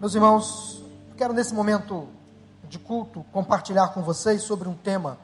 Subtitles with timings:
[0.00, 0.82] Meus irmãos,
[1.14, 2.08] quero nesse momento
[2.64, 5.18] de culto compartilhar com vocês sobre um tema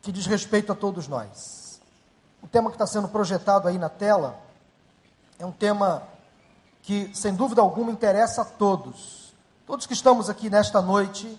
[0.00, 1.80] que diz respeito a todos nós.
[2.40, 4.38] O tema que está sendo projetado aí na tela
[5.40, 6.04] é um tema
[6.82, 9.34] que, sem dúvida alguma, interessa a todos.
[9.66, 11.36] Todos que estamos aqui nesta noite,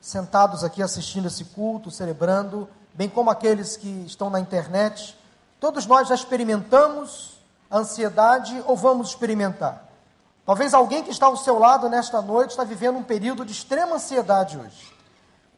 [0.00, 5.18] sentados aqui assistindo esse culto, celebrando, bem como aqueles que estão na internet,
[5.58, 9.90] todos nós já experimentamos a ansiedade ou vamos experimentar.
[10.44, 13.94] Talvez alguém que está ao seu lado nesta noite está vivendo um período de extrema
[13.94, 14.92] ansiedade hoje.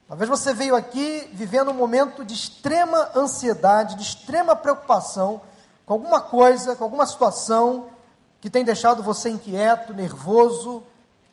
[0.07, 5.41] Talvez você veio aqui vivendo um momento de extrema ansiedade, de extrema preocupação
[5.87, 7.87] com alguma coisa, com alguma situação
[8.41, 10.83] que tem deixado você inquieto, nervoso,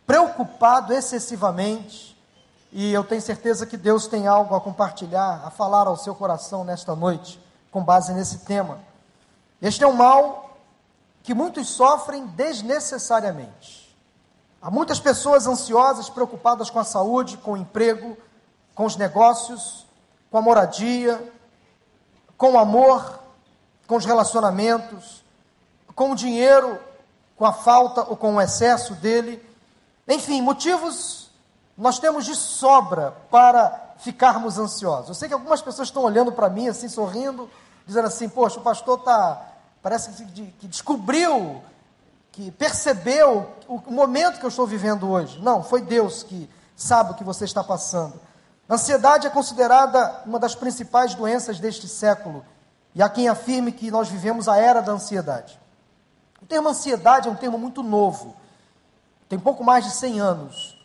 [0.07, 2.17] preocupado excessivamente.
[2.71, 6.63] E eu tenho certeza que Deus tem algo a compartilhar, a falar ao seu coração
[6.63, 7.37] nesta noite,
[7.69, 8.79] com base nesse tema.
[9.61, 10.50] Este é um mal
[11.23, 13.95] que muitos sofrem desnecessariamente.
[14.61, 18.17] Há muitas pessoas ansiosas, preocupadas com a saúde, com o emprego,
[18.75, 19.85] com os negócios,
[20.29, 21.31] com a moradia,
[22.37, 23.19] com o amor,
[23.87, 25.23] com os relacionamentos,
[25.95, 26.79] com o dinheiro,
[27.35, 29.43] com a falta ou com o excesso dele.
[30.07, 31.29] Enfim, motivos
[31.77, 35.09] nós temos de sobra para ficarmos ansiosos.
[35.09, 37.49] Eu sei que algumas pessoas estão olhando para mim assim, sorrindo,
[37.85, 39.41] dizendo assim: Poxa, o pastor está
[39.81, 41.61] parece que, descobriu,
[42.31, 45.39] que percebeu o momento que eu estou vivendo hoje.
[45.41, 48.19] Não, foi Deus que sabe o que você está passando.
[48.69, 52.45] Ansiedade é considerada uma das principais doenças deste século,
[52.95, 55.59] e há quem afirme que nós vivemos a era da ansiedade.
[56.41, 58.35] O termo ansiedade é um termo muito novo,
[59.27, 60.77] tem pouco mais de 100 anos.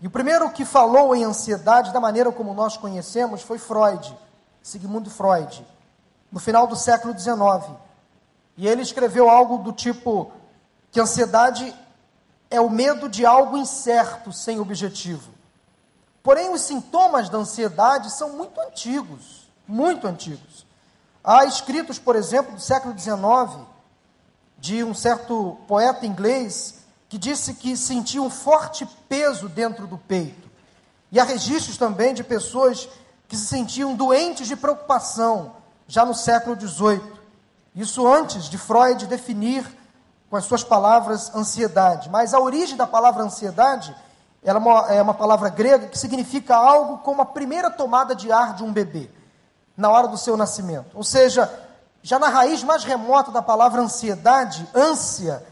[0.00, 4.16] E o primeiro que falou em ansiedade, da maneira como nós conhecemos, foi Freud,
[4.62, 5.66] Sigmund Freud,
[6.30, 7.83] no final do século XIX.
[8.56, 10.32] E ele escreveu algo do tipo
[10.90, 11.74] que ansiedade
[12.50, 15.32] é o medo de algo incerto, sem objetivo.
[16.22, 20.64] Porém, os sintomas da ansiedade são muito antigos, muito antigos.
[21.22, 23.66] Há escritos, por exemplo, do século XIX,
[24.58, 26.76] de um certo poeta inglês,
[27.08, 30.48] que disse que sentia um forte peso dentro do peito.
[31.10, 32.88] E há registros também de pessoas
[33.28, 35.56] que se sentiam doentes de preocupação,
[35.86, 37.13] já no século XVIII.
[37.74, 39.66] Isso antes de Freud definir
[40.30, 42.08] com as suas palavras ansiedade.
[42.08, 43.94] Mas a origem da palavra ansiedade
[44.44, 48.30] ela é, uma, é uma palavra grega que significa algo como a primeira tomada de
[48.30, 49.10] ar de um bebê,
[49.74, 50.94] na hora do seu nascimento.
[50.94, 51.50] Ou seja,
[52.02, 55.44] já na raiz mais remota da palavra ansiedade, ânsia,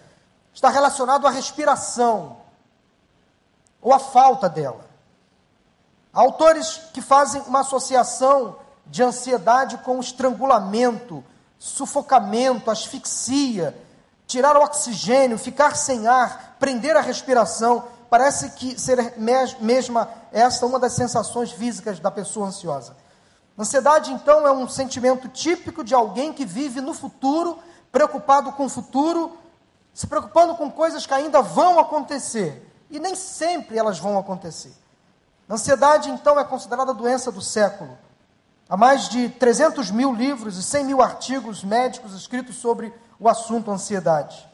[0.53, 2.37] está relacionado à respiração,
[3.81, 4.85] ou à falta dela.
[6.13, 8.57] Há autores que fazem uma associação
[8.87, 11.25] de ansiedade com estrangulamento,
[11.63, 13.73] sufocamento, asfixia,
[14.27, 17.85] tirar o oxigênio, ficar sem ar, prender a respiração.
[18.11, 22.97] Parece que ser mesma esta uma das sensações físicas da pessoa ansiosa.
[23.57, 27.57] Ansiedade, então, é um sentimento típico de alguém que vive no futuro,
[27.93, 29.39] preocupado com o futuro,
[29.95, 32.69] se preocupando com coisas que ainda vão acontecer.
[32.91, 34.75] E nem sempre elas vão acontecer.
[35.49, 37.97] Ansiedade, então, é considerada a doença do século.
[38.73, 42.91] Há mais de 300 mil livros e 100 mil artigos médicos escritos sobre
[43.21, 44.49] o assunto ansiedade.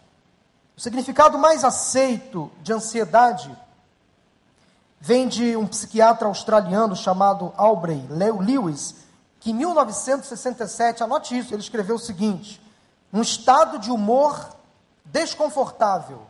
[0.77, 3.57] O significado mais aceito de ansiedade
[4.99, 8.97] vem de um psiquiatra australiano chamado Aubrey Lewis,
[9.39, 12.61] que em 1967, anote isso, ele escreveu o seguinte:
[13.13, 14.49] um estado de humor
[15.05, 16.23] desconfortável,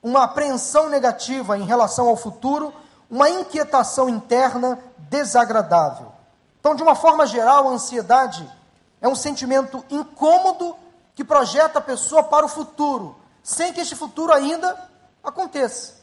[0.00, 2.72] uma apreensão negativa em relação ao futuro,
[3.10, 4.78] uma inquietação interna
[5.10, 6.07] desagradável.
[6.68, 8.46] Então, de uma forma geral, a ansiedade
[9.00, 10.76] é um sentimento incômodo
[11.14, 14.78] que projeta a pessoa para o futuro, sem que este futuro ainda
[15.24, 15.94] aconteça.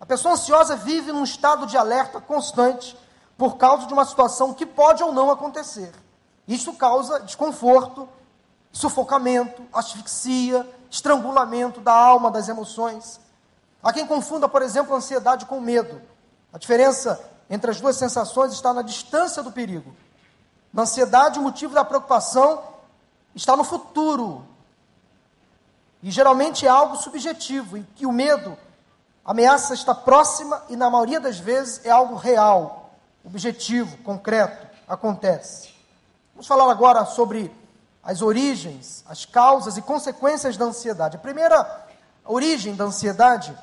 [0.00, 2.96] A pessoa ansiosa vive num estado de alerta constante
[3.36, 5.92] por causa de uma situação que pode ou não acontecer.
[6.48, 8.08] Isso causa desconforto,
[8.72, 13.20] sufocamento, asfixia, estrangulamento da alma, das emoções.
[13.82, 16.00] Há quem confunda, por exemplo, a ansiedade com medo.
[16.50, 19.94] A diferença entre as duas sensações está na distância do perigo.
[20.72, 22.62] Na ansiedade, o motivo da preocupação
[23.34, 24.44] está no futuro.
[26.02, 28.56] E geralmente é algo subjetivo, e que o medo,
[29.24, 32.90] a ameaça está próxima e, na maioria das vezes, é algo real,
[33.24, 35.74] objetivo, concreto, acontece.
[36.34, 37.50] Vamos falar agora sobre
[38.02, 41.16] as origens, as causas e consequências da ansiedade.
[41.16, 41.86] A primeira
[42.24, 43.56] origem da ansiedade,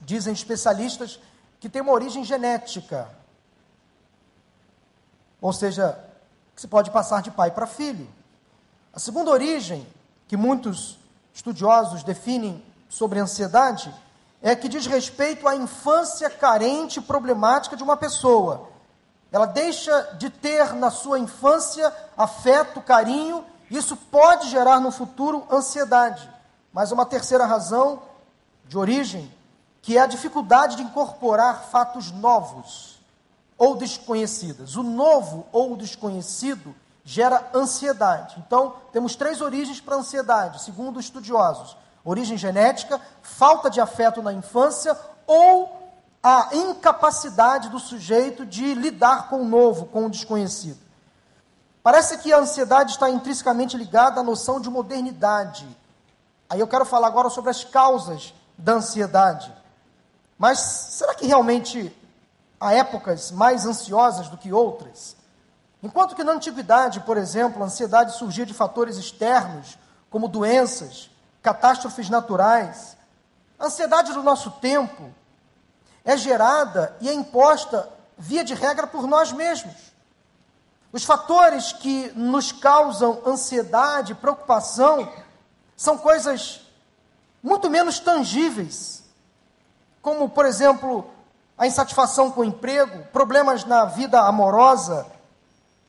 [0.00, 1.20] dizem especialistas,
[1.60, 3.08] que tem uma origem genética.
[5.40, 5.98] Ou seja,
[6.54, 8.08] que se pode passar de pai para filho.
[8.92, 9.86] A segunda origem,
[10.26, 10.98] que muitos
[11.32, 13.94] estudiosos definem sobre ansiedade
[14.42, 18.68] é que diz respeito à infância carente e problemática de uma pessoa.
[19.30, 26.28] Ela deixa de ter na sua infância afeto, carinho, isso pode gerar no futuro ansiedade.
[26.72, 28.02] Mas uma terceira razão
[28.66, 29.32] de origem,
[29.82, 33.00] que é a dificuldade de incorporar fatos novos
[33.56, 34.76] ou desconhecidos.
[34.76, 36.74] O novo ou o desconhecido
[37.04, 38.36] gera ansiedade.
[38.46, 44.32] Então, temos três origens para a ansiedade, segundo estudiosos: origem genética, falta de afeto na
[44.32, 44.96] infância
[45.26, 45.78] ou
[46.22, 50.78] a incapacidade do sujeito de lidar com o novo, com o desconhecido.
[51.82, 55.66] Parece que a ansiedade está intrinsecamente ligada à noção de modernidade.
[56.48, 59.59] Aí eu quero falar agora sobre as causas da ansiedade.
[60.40, 61.94] Mas será que realmente
[62.58, 65.14] há épocas mais ansiosas do que outras?
[65.82, 69.76] Enquanto que na antiguidade, por exemplo, a ansiedade surgia de fatores externos,
[70.08, 71.10] como doenças,
[71.42, 72.96] catástrofes naturais,
[73.58, 75.12] a ansiedade do nosso tempo
[76.06, 77.86] é gerada e é imposta,
[78.16, 79.92] via de regra, por nós mesmos.
[80.90, 85.06] Os fatores que nos causam ansiedade, preocupação,
[85.76, 86.62] são coisas
[87.42, 89.00] muito menos tangíveis,
[90.02, 91.10] como, por exemplo,
[91.56, 95.06] a insatisfação com o emprego, problemas na vida amorosa,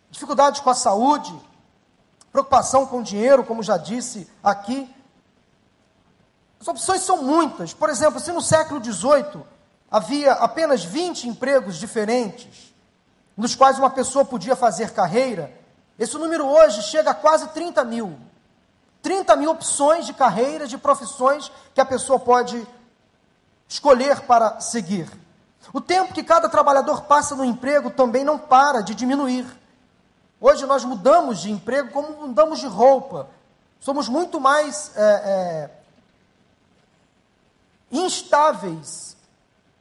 [0.10, 1.34] dificuldades com a saúde,
[2.32, 4.94] preocupação com o dinheiro, como já disse aqui.
[6.60, 7.74] As opções são muitas.
[7.74, 9.44] Por exemplo, se no século XVIII
[9.90, 12.74] havia apenas 20 empregos diferentes,
[13.36, 15.52] nos quais uma pessoa podia fazer carreira,
[15.98, 18.18] esse número hoje chega a quase 30 mil.
[19.02, 22.68] 30 mil opções de carreiras, de profissões que a pessoa pode
[23.72, 25.10] escolher para seguir.
[25.72, 29.46] O tempo que cada trabalhador passa no emprego também não para de diminuir.
[30.42, 33.30] Hoje nós mudamos de emprego como mudamos de roupa.
[33.80, 35.70] Somos muito mais é, é,
[37.90, 39.16] instáveis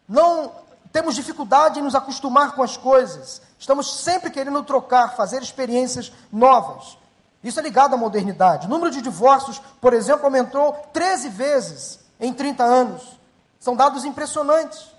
[0.09, 0.53] não
[0.93, 3.43] temos dificuldade em nos acostumar com as coisas.
[3.59, 6.97] Estamos sempre querendo trocar, fazer experiências novas.
[7.43, 8.67] Isso é ligado à modernidade.
[8.67, 13.20] O número de divórcios, por exemplo, aumentou 13 vezes em 30 anos.
[13.61, 14.91] São dados impressionantes.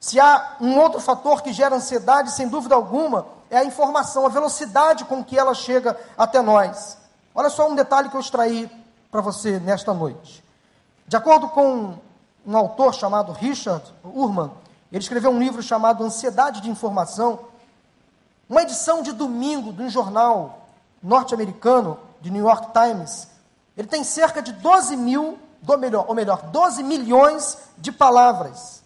[0.00, 4.30] Se há um outro fator que gera ansiedade, sem dúvida alguma, é a informação, a
[4.30, 6.98] velocidade com que ela chega até nós.
[7.34, 8.68] Olha só um detalhe que eu extraí
[9.10, 10.42] para você nesta noite.
[11.06, 11.98] De acordo com
[12.46, 14.50] um autor chamado Richard Urman,
[14.90, 17.40] ele escreveu um livro chamado Ansiedade de Informação,
[18.48, 20.66] uma edição de domingo de um jornal
[21.02, 23.28] norte-americano, de New York Times.
[23.76, 28.82] Ele tem cerca de 12 mil, ou melhor, ou melhor, 12 milhões de palavras.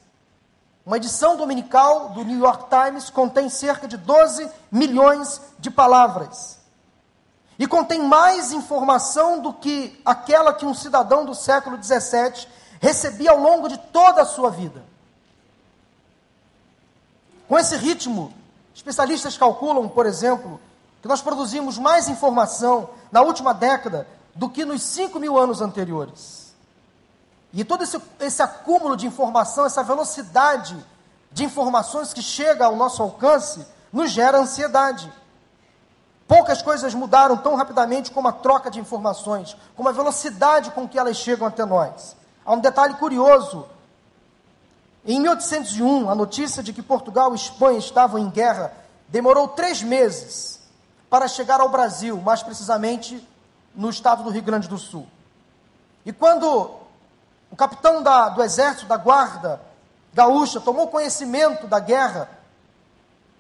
[0.85, 6.59] Uma edição dominical do New York Times contém cerca de 12 milhões de palavras.
[7.59, 12.47] E contém mais informação do que aquela que um cidadão do século 17
[12.81, 14.85] recebia ao longo de toda a sua vida.
[17.49, 18.33] Com esse ritmo,
[18.75, 20.61] especialistas calculam, por exemplo,
[21.01, 26.46] que nós produzimos mais informação na última década do que nos 5 mil anos anteriores.
[27.53, 30.77] E todo esse, esse acúmulo de informação, essa velocidade
[31.33, 35.11] de informações que chega ao nosso alcance, nos gera ansiedade.
[36.27, 40.99] Poucas coisas mudaram tão rapidamente como a troca de informações, como a velocidade com que
[40.99, 42.17] elas chegam até nós.
[42.45, 43.67] Há um detalhe curioso.
[45.05, 48.73] Em 1801, a notícia de que Portugal e Espanha estavam em guerra
[49.09, 50.61] demorou três meses
[51.09, 53.27] para chegar ao Brasil, mais precisamente
[53.75, 55.07] no estado do Rio Grande do Sul.
[56.05, 56.71] E quando
[57.57, 59.59] o capitão da, do exército, da guarda
[60.13, 62.29] gaúcha, tomou conhecimento da guerra,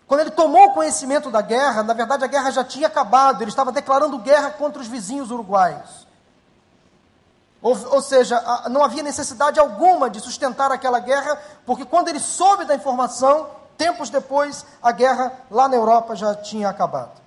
[0.06, 3.70] quando ele tomou conhecimento da guerra, na verdade a guerra já tinha acabado, ele estava
[3.70, 6.06] declarando guerra contra os vizinhos uruguaios.
[7.60, 12.64] Ou, ou seja, não havia necessidade alguma de sustentar aquela guerra, porque quando ele soube
[12.64, 17.20] da informação, tempos depois, a guerra lá na Europa já tinha acabado.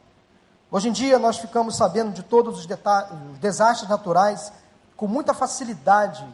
[0.72, 4.52] Hoje em dia, nós ficamos sabendo de todos os, os desastres naturais
[4.98, 6.26] com muita facilidade.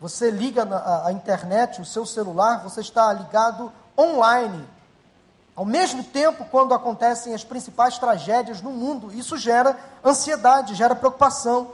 [0.00, 4.68] Você liga na, a, internet, o seu celular, você está ligado online.
[5.56, 11.70] Ao mesmo tempo, quando acontecem as principais tragédias no mundo, isso gera ansiedade, gera preocupação.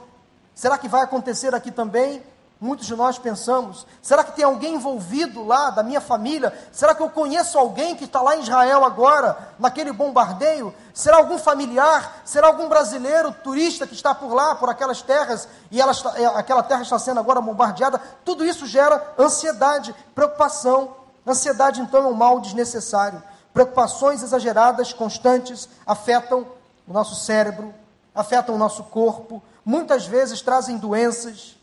[0.53, 2.23] Será que vai acontecer aqui também?
[2.61, 6.53] Muitos de nós pensamos: será que tem alguém envolvido lá da minha família?
[6.71, 10.71] Será que eu conheço alguém que está lá em Israel agora, naquele bombardeio?
[10.93, 12.21] Será algum familiar?
[12.23, 16.25] Será algum brasileiro, turista que está por lá, por aquelas terras, e ela está, é,
[16.27, 17.99] aquela terra está sendo agora bombardeada?
[18.23, 20.95] Tudo isso gera ansiedade, preocupação.
[21.25, 23.23] Ansiedade, então, é um mal desnecessário.
[23.51, 26.45] Preocupações exageradas, constantes, afetam
[26.87, 27.73] o nosso cérebro,
[28.13, 31.59] afetam o nosso corpo, muitas vezes trazem doenças.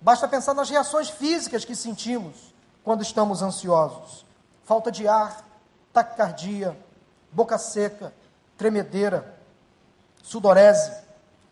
[0.00, 4.24] Basta pensar nas reações físicas que sentimos quando estamos ansiosos:
[4.64, 5.44] falta de ar,
[5.92, 6.78] taquicardia,
[7.32, 8.12] boca seca,
[8.56, 9.34] tremedeira,
[10.22, 10.92] sudorese,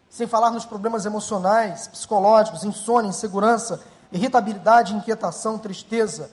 [0.08, 3.82] sem falar nos problemas emocionais, psicológicos, insônia, insegurança,
[4.12, 6.30] irritabilidade, inquietação, tristeza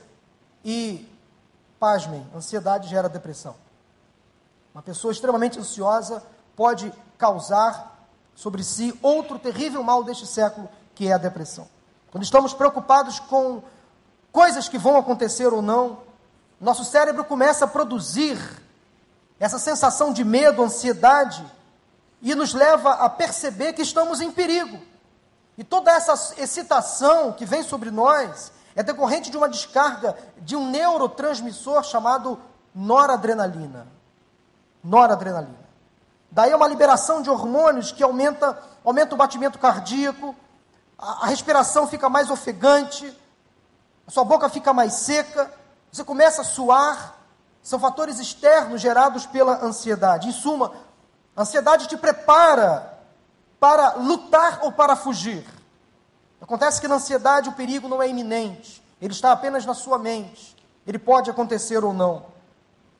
[0.63, 1.09] e,
[1.79, 3.55] pasmem, ansiedade gera depressão.
[4.73, 6.23] Uma pessoa extremamente ansiosa
[6.55, 11.67] pode causar sobre si outro terrível mal deste século, que é a depressão.
[12.11, 13.63] Quando estamos preocupados com
[14.31, 15.99] coisas que vão acontecer ou não,
[16.59, 18.37] nosso cérebro começa a produzir
[19.39, 21.43] essa sensação de medo, ansiedade,
[22.21, 24.79] e nos leva a perceber que estamos em perigo.
[25.57, 30.69] E toda essa excitação que vem sobre nós é decorrente de uma descarga de um
[30.69, 32.39] neurotransmissor chamado
[32.75, 33.87] noradrenalina.
[34.83, 35.61] Noradrenalina.
[36.29, 40.35] Daí é uma liberação de hormônios que aumenta, aumenta o batimento cardíaco,
[41.01, 43.17] a, respiração fica mais ofegante,
[44.05, 45.51] a sua boca fica mais seca,
[45.91, 47.17] você começa a suar.
[47.63, 50.27] São fatores externos gerados pela ansiedade.
[50.27, 50.73] Em suma,
[51.35, 52.99] a ansiedade te prepara
[53.59, 55.45] para lutar ou para fugir.
[56.41, 60.55] Acontece que na ansiedade o perigo não é iminente, ele está apenas na sua mente.
[60.87, 62.25] Ele pode acontecer ou não.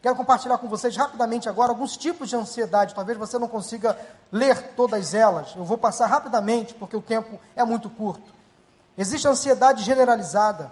[0.02, 2.96] Quero compartilhar com vocês rapidamente agora alguns tipos de ansiedade.
[2.96, 3.98] Talvez você não consiga
[4.32, 5.54] ler todas elas.
[5.56, 8.34] Eu vou passar rapidamente porque o tempo é muito curto.
[8.98, 10.72] Existe ansiedade generalizada.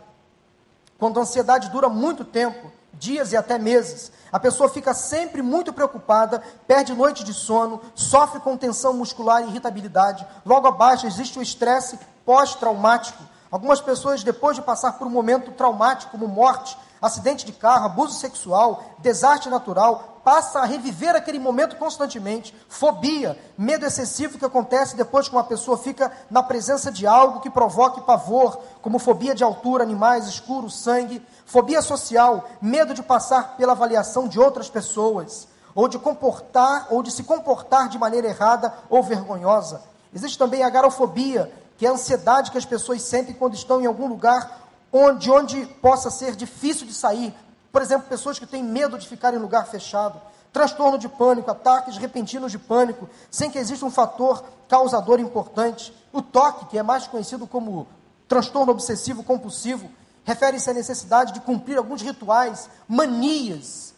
[0.98, 5.72] Quando a ansiedade dura muito tempo, dias e até meses, a pessoa fica sempre muito
[5.72, 10.26] preocupada, perde noite de sono, sofre com tensão muscular e irritabilidade.
[10.44, 13.24] Logo abaixo existe o estresse pós-traumático.
[13.52, 18.14] Algumas pessoas, depois de passar por um momento traumático, como morte, acidente de carro, abuso
[18.14, 22.54] sexual, desastre natural, passa a reviver aquele momento constantemente.
[22.68, 27.50] Fobia, medo excessivo que acontece depois que uma pessoa fica na presença de algo que
[27.50, 31.26] provoque pavor, como fobia de altura, animais, escuro, sangue.
[31.46, 37.12] Fobia social, medo de passar pela avaliação de outras pessoas, ou de comportar, ou de
[37.12, 39.82] se comportar de maneira errada ou vergonhosa.
[40.14, 43.86] Existe também a garofobia, que é a ansiedade que as pessoas sentem quando estão em
[43.86, 47.34] algum lugar onde, onde possa ser difícil de sair.
[47.72, 50.20] Por exemplo, pessoas que têm medo de ficar em lugar fechado.
[50.52, 55.94] Transtorno de pânico, ataques repentinos de pânico, sem que exista um fator causador importante.
[56.12, 57.88] O toque, que é mais conhecido como
[58.28, 59.90] transtorno obsessivo compulsivo,
[60.24, 63.94] refere-se à necessidade de cumprir alguns rituais, manias,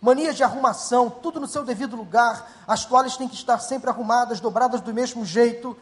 [0.00, 2.50] manias de arrumação, tudo no seu devido lugar.
[2.66, 5.76] As toalhas têm que estar sempre arrumadas, dobradas do mesmo jeito.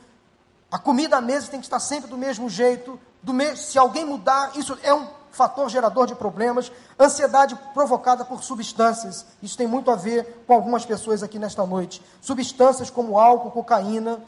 [0.70, 2.98] A comida à mesa tem que estar sempre do mesmo jeito.
[3.22, 3.56] Do me...
[3.56, 6.70] Se alguém mudar, isso é um fator gerador de problemas.
[6.98, 9.24] Ansiedade provocada por substâncias.
[9.42, 12.02] Isso tem muito a ver com algumas pessoas aqui nesta noite.
[12.20, 14.20] Substâncias como álcool, cocaína,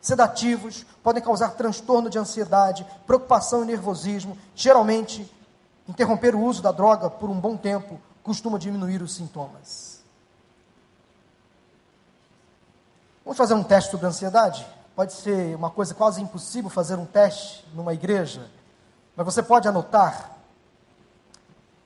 [0.00, 4.36] sedativos, podem causar transtorno de ansiedade, preocupação e nervosismo.
[4.54, 5.30] Geralmente,
[5.88, 10.00] interromper o uso da droga por um bom tempo costuma diminuir os sintomas.
[13.24, 14.66] Vamos fazer um teste sobre ansiedade?
[15.00, 18.50] Pode ser uma coisa quase impossível fazer um teste numa igreja,
[19.16, 20.32] mas você pode anotar.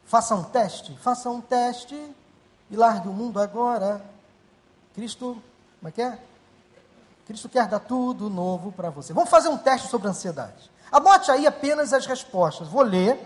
[0.05, 1.95] Faça um teste, faça um teste
[2.69, 4.05] e largue o mundo agora.
[4.97, 5.41] Cristo,
[5.79, 6.19] como é que é?
[7.25, 9.13] Cristo quer dar tudo novo para você.
[9.13, 10.69] Vamos fazer um teste sobre ansiedade.
[10.91, 12.67] Anote aí apenas as respostas.
[12.67, 13.17] Vou ler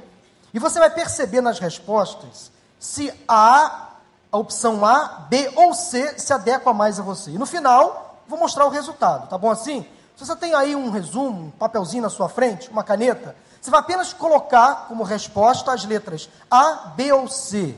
[0.53, 3.93] e você vai perceber nas respostas se A,
[4.31, 7.31] a opção A, B ou C se adequa mais a você.
[7.31, 9.29] E no final, vou mostrar o resultado.
[9.29, 9.85] Tá bom assim?
[10.17, 13.81] Se você tem aí um resumo, um papelzinho na sua frente, uma caneta, você vai
[13.81, 17.75] apenas colocar como resposta as letras A, B ou C.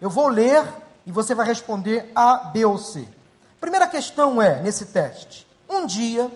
[0.00, 0.64] Eu vou ler
[1.04, 3.06] e você vai responder A, B ou C.
[3.60, 6.30] Primeira questão é, nesse teste: um dia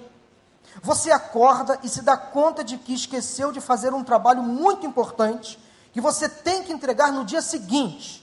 [0.82, 5.58] você acorda e se dá conta de que esqueceu de fazer um trabalho muito importante
[5.92, 8.22] que você tem que entregar no dia seguinte.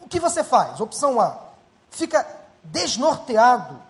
[0.00, 0.80] O que você faz?
[0.80, 1.38] Opção A:
[1.90, 2.26] fica
[2.64, 3.80] desnorteado,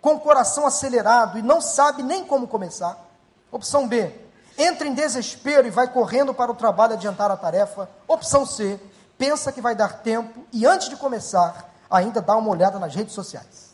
[0.00, 2.98] com o coração acelerado e não sabe nem como começar.
[3.50, 4.12] Opção B:
[4.56, 7.88] entra em desespero e vai correndo para o trabalho adiantar a tarefa.
[8.06, 8.80] Opção C:
[9.18, 13.14] pensa que vai dar tempo e antes de começar, ainda dá uma olhada nas redes
[13.14, 13.70] sociais.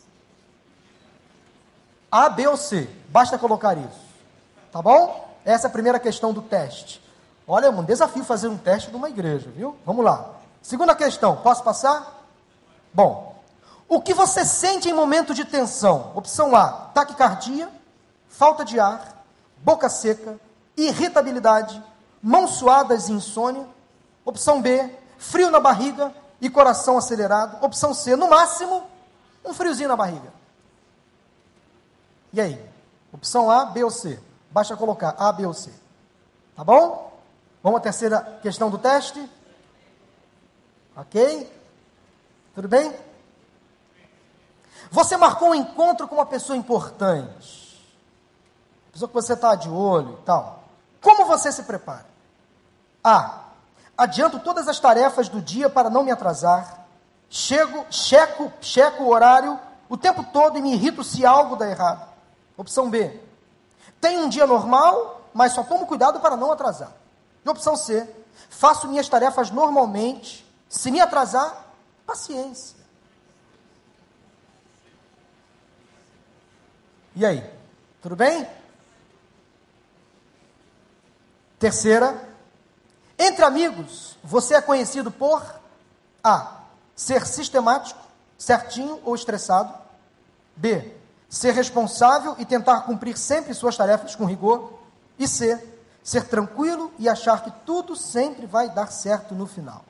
[2.11, 2.89] A, B ou C.
[3.09, 4.07] Basta colocar isso.
[4.71, 5.27] Tá bom?
[5.45, 7.01] Essa é a primeira questão do teste.
[7.47, 9.77] Olha, é um desafio fazer um teste numa igreja, viu?
[9.85, 10.31] Vamos lá.
[10.61, 12.25] Segunda questão, posso passar?
[12.93, 13.36] Bom,
[13.89, 16.11] o que você sente em momento de tensão?
[16.15, 17.69] Opção A, taquicardia,
[18.27, 19.23] falta de ar,
[19.57, 20.39] boca seca,
[20.75, 21.81] irritabilidade,
[22.21, 23.67] mãos suadas e insônia.
[24.25, 27.63] Opção B, frio na barriga e coração acelerado.
[27.63, 28.83] Opção C, no máximo,
[29.43, 30.33] um friozinho na barriga.
[32.33, 32.61] E aí?
[33.13, 34.19] Opção A, B ou C?
[34.51, 35.71] Basta colocar A, B ou C.
[36.55, 37.17] Tá bom?
[37.63, 39.29] Vamos à terceira questão do teste?
[40.95, 41.51] Ok?
[42.53, 43.06] Tudo bem?
[44.89, 47.83] Você marcou um encontro com uma pessoa importante,
[48.91, 50.63] pessoa que você está de olho e tal.
[51.01, 52.05] Como você se prepara?
[53.03, 53.43] A.
[53.97, 56.85] Adianto todas as tarefas do dia para não me atrasar.
[57.29, 62.07] Chego, checo, checo o horário o tempo todo e me irrito se algo dá errado.
[62.57, 63.19] Opção B.
[64.01, 66.91] Tenho um dia normal, mas só tomo cuidado para não atrasar.
[67.45, 68.07] E opção C.
[68.49, 70.45] Faço minhas tarefas normalmente.
[70.67, 71.65] Se me atrasar,
[72.05, 72.77] paciência.
[77.17, 77.43] E aí?
[77.99, 78.47] Tudo bem?
[81.57, 82.29] Terceira.
[83.17, 85.43] Entre amigos, você é conhecido por
[86.23, 86.61] A.
[86.95, 87.99] Ser sistemático,
[88.37, 89.73] certinho ou estressado.
[90.55, 90.93] B.
[91.27, 94.77] Ser responsável e tentar cumprir sempre suas tarefas com rigor.
[95.17, 95.59] E C.
[96.03, 99.83] Ser tranquilo e achar que tudo sempre vai dar certo no final.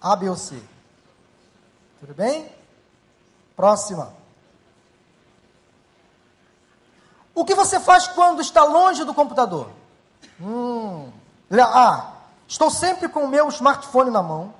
[0.00, 0.58] A, B ou C?
[2.00, 2.50] Tudo bem?
[3.54, 4.24] Próxima.
[7.36, 9.68] O que você faz quando está longe do computador?
[10.40, 11.12] Hum.
[11.60, 12.12] A.
[12.48, 14.54] Estou sempre com o meu smartphone na mão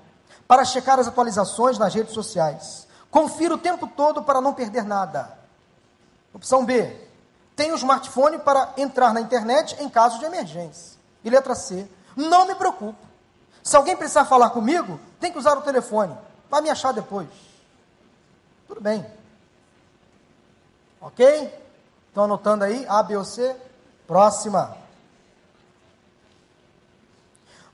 [0.46, 2.86] para checar as atualizações nas redes sociais.
[3.10, 5.38] Confiro o tempo todo para não perder nada.
[6.34, 6.94] Opção B.
[7.56, 10.98] Tenho o smartphone para entrar na internet em caso de emergência.
[11.24, 11.88] E letra C.
[12.14, 12.98] Não me preocupo.
[13.62, 16.14] Se alguém precisar falar comigo, tem que usar o telefone.
[16.50, 17.28] Vai me achar depois.
[18.68, 19.06] Tudo bem.
[21.00, 21.65] Ok?
[22.16, 22.86] Estão anotando aí?
[22.88, 23.54] A, B ou C?
[24.06, 24.74] Próxima.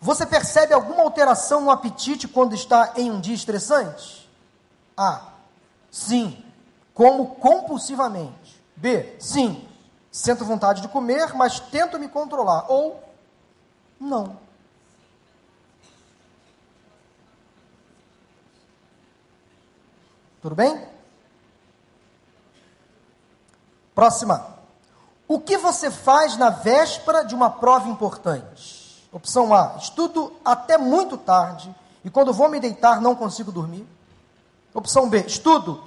[0.01, 4.29] Você percebe alguma alteração no apetite quando está em um dia estressante?
[4.97, 5.29] A.
[5.93, 6.45] Sim.
[6.93, 8.61] Como compulsivamente.
[8.75, 9.15] B.
[9.21, 9.65] Sim.
[10.11, 12.65] Sinto vontade de comer, mas tento me controlar.
[12.69, 13.01] Ou
[14.01, 14.37] não.
[20.41, 20.92] Tudo bem?
[23.95, 24.47] Próxima.
[25.29, 29.09] O que você faz na véspera de uma prova importante?
[29.13, 31.75] Opção A, estudo até muito tarde
[32.05, 33.87] e quando vou me deitar não consigo dormir.
[34.75, 35.85] Opção B, estudo,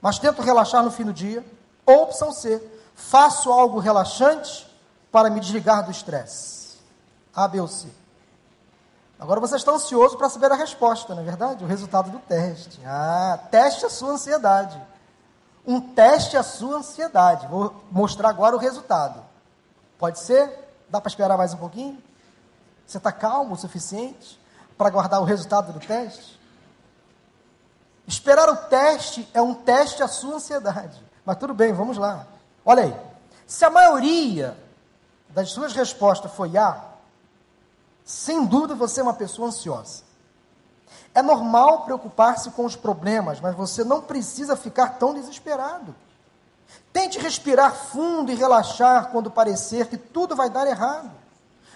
[0.00, 1.44] mas tento relaxar no fim do dia.
[1.84, 2.62] Ou opção C,
[2.94, 4.66] faço algo relaxante
[5.10, 6.76] para me desligar do estresse.
[7.34, 7.88] A, B ou C.
[9.18, 11.64] Agora você está ansioso para saber a resposta, não é verdade?
[11.64, 12.78] O resultado do teste.
[12.84, 14.80] Ah, teste a sua ansiedade.
[15.66, 17.46] Um teste a sua ansiedade.
[17.48, 19.22] Vou mostrar agora o resultado.
[19.98, 20.66] Pode ser?
[20.88, 22.02] Dá para esperar mais um pouquinho?
[22.86, 24.40] Você está calmo o suficiente
[24.78, 26.38] para guardar o resultado do teste?
[28.06, 31.02] Esperar o teste é um teste à sua ansiedade.
[31.24, 32.26] Mas tudo bem, vamos lá.
[32.64, 32.96] Olha aí.
[33.46, 34.56] Se a maioria
[35.30, 36.84] das suas respostas foi A,
[38.04, 40.05] sem dúvida você é uma pessoa ansiosa.
[41.16, 45.94] É normal preocupar-se com os problemas, mas você não precisa ficar tão desesperado.
[46.92, 51.10] Tente respirar fundo e relaxar quando parecer que tudo vai dar errado.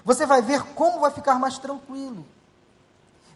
[0.05, 2.23] Você vai ver como vai ficar mais tranquilo.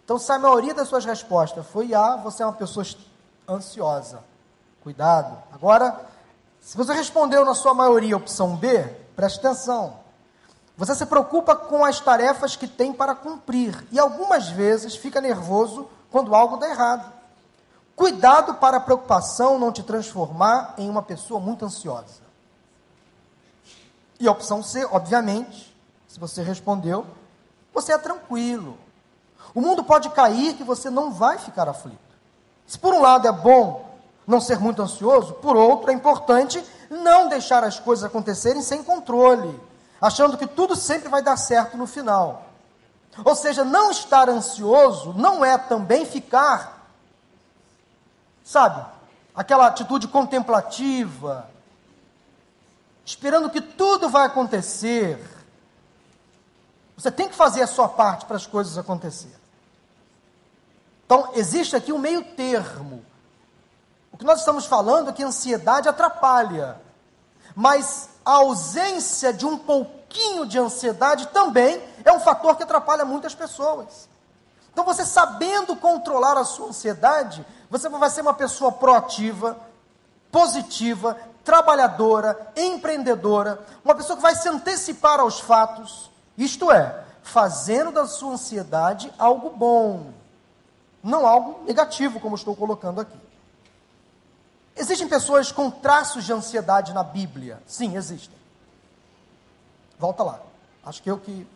[0.05, 2.85] Então, se a maioria das suas respostas foi A, você é uma pessoa
[3.49, 4.23] ansiosa.
[4.83, 5.43] Cuidado.
[5.55, 6.05] Agora,
[6.61, 8.85] se você respondeu na sua maioria a opção B,
[9.17, 10.04] preste atenção.
[10.77, 15.89] Você se preocupa com as tarefas que tem para cumprir e algumas vezes fica nervoso
[16.11, 17.13] quando algo dá errado.
[17.95, 22.25] Cuidado para a preocupação não te transformar em uma pessoa muito ansiosa.
[24.19, 25.75] E a opção C, obviamente,
[26.09, 27.07] se você respondeu,
[27.73, 28.77] você é tranquilo.
[29.55, 31.99] O mundo pode cair que você não vai ficar aflito.
[32.67, 33.95] Se por um lado é bom
[34.27, 39.61] não ser muito ansioso, por outro é importante não deixar as coisas acontecerem sem controle,
[40.01, 42.51] achando que tudo sempre vai dar certo no final.
[43.25, 46.91] Ou seja, não estar ansioso não é também ficar,
[48.43, 48.85] sabe,
[49.35, 51.49] aquela atitude contemplativa,
[53.05, 55.19] esperando que tudo vai acontecer,
[56.97, 59.37] você tem que fazer a sua parte para as coisas acontecerem.
[61.05, 63.05] Então, existe aqui um meio termo.
[64.11, 66.81] O que nós estamos falando é que a ansiedade atrapalha,
[67.55, 73.35] mas a ausência de um pouquinho de ansiedade também é um fator que atrapalha muitas
[73.35, 74.09] pessoas.
[74.73, 79.57] Então, você sabendo controlar a sua ansiedade, você vai ser uma pessoa proativa,
[80.33, 88.07] positiva, trabalhadora, empreendedora, uma pessoa que vai se antecipar aos fatos, isto é, fazendo da
[88.07, 90.13] sua ansiedade algo bom,
[91.03, 93.24] não algo negativo, como estou colocando aqui.
[94.77, 97.63] Existem pessoas com traços de ansiedade na Bíblia?
[97.67, 98.37] Sim, existem.
[99.99, 100.41] Volta lá.
[100.85, 101.47] Acho que eu que.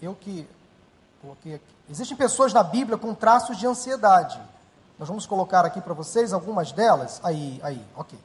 [0.00, 0.48] Eu que
[1.20, 1.76] coloquei aqui.
[1.88, 4.40] Existem pessoas na Bíblia com traços de ansiedade.
[4.98, 7.20] Nós vamos colocar aqui para vocês algumas delas.
[7.22, 8.18] Aí, aí, ok.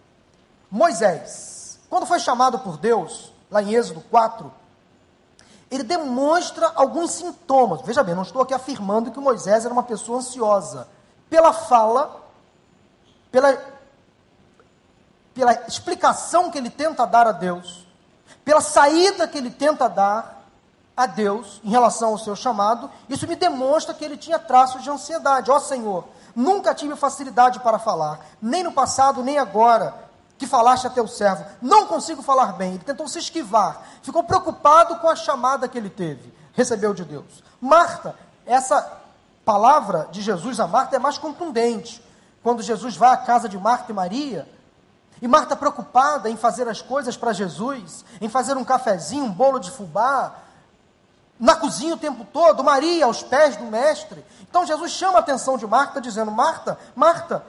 [0.69, 4.51] Moisés, quando foi chamado por Deus, lá em Êxodo 4,
[5.71, 7.81] ele demonstra alguns sintomas.
[7.83, 10.89] Veja bem, não estou aqui afirmando que Moisés era uma pessoa ansiosa.
[11.29, 12.21] Pela fala,
[13.31, 13.57] pela,
[15.33, 17.87] pela explicação que ele tenta dar a Deus,
[18.43, 20.43] pela saída que ele tenta dar
[20.95, 24.89] a Deus em relação ao seu chamado, isso me demonstra que ele tinha traços de
[24.89, 25.49] ansiedade.
[25.49, 26.03] Ó oh, Senhor,
[26.35, 29.95] nunca tive facilidade para falar, nem no passado, nem agora,
[30.41, 31.45] que falaste a teu servo.
[31.61, 32.73] Não consigo falar bem.
[32.73, 37.43] Ele tentou se esquivar, ficou preocupado com a chamada que ele teve, recebeu de Deus.
[37.61, 38.91] Marta, essa
[39.45, 42.03] palavra de Jesus a Marta é mais contundente.
[42.41, 44.49] Quando Jesus vai à casa de Marta e Maria,
[45.21, 49.59] e Marta preocupada em fazer as coisas para Jesus, em fazer um cafezinho, um bolo
[49.59, 50.37] de fubá,
[51.39, 54.25] na cozinha o tempo todo, Maria aos pés do mestre.
[54.49, 57.45] Então Jesus chama a atenção de Marta, dizendo: Marta, Marta,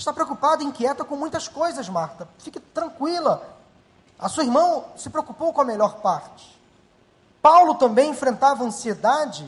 [0.00, 2.26] está preocupada inquieta com muitas coisas, Marta.
[2.38, 3.42] Fique tranquila.
[4.18, 6.58] A sua irmã se preocupou com a melhor parte.
[7.42, 9.46] Paulo também enfrentava ansiedade,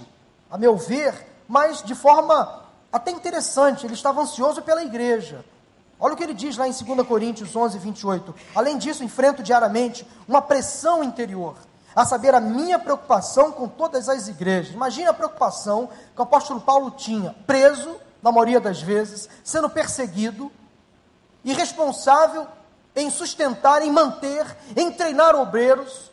[0.50, 2.62] a meu ver, mas de forma
[2.92, 5.44] até interessante, ele estava ansioso pela igreja.
[5.98, 8.34] Olha o que ele diz lá em 2 Coríntios 11, 28.
[8.54, 11.54] Além disso, enfrento diariamente uma pressão interior,
[11.94, 14.74] a saber, a minha preocupação com todas as igrejas.
[14.74, 20.50] Imagine a preocupação que o apóstolo Paulo tinha, preso, na maioria das vezes, sendo perseguido,
[21.44, 22.46] e responsável
[22.94, 26.10] em sustentar, em manter, em treinar obreiros,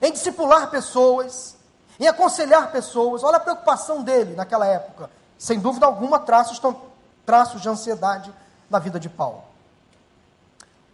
[0.00, 1.56] em discipular pessoas,
[1.98, 3.24] em aconselhar pessoas.
[3.24, 6.60] Olha a preocupação dele naquela época sem dúvida alguma, traços,
[7.26, 8.32] traços de ansiedade
[8.70, 9.44] na vida de Paulo.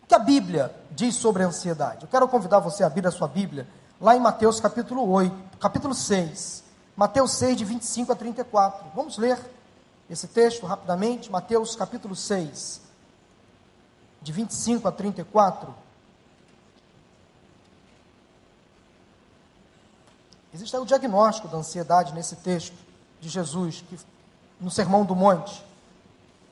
[0.03, 2.03] O que a Bíblia diz sobre a ansiedade?
[2.03, 3.69] Eu quero convidar você a abrir a sua Bíblia
[4.01, 6.65] lá em Mateus capítulo 8, capítulo 6.
[6.97, 8.87] Mateus 6, de 25 a 34.
[8.95, 9.39] Vamos ler
[10.11, 11.31] esse texto rapidamente.
[11.31, 12.81] Mateus capítulo 6,
[14.21, 15.73] de 25 a 34.
[20.53, 22.77] Existe aí o diagnóstico da ansiedade nesse texto
[23.21, 23.97] de Jesus, que
[24.61, 25.65] no Sermão do Monte.